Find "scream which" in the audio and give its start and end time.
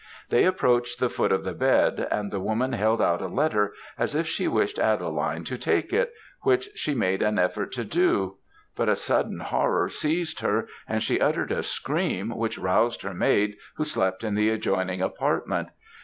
11.61-12.57